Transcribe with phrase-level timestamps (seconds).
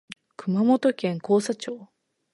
[0.35, 1.87] 熊本県甲佐町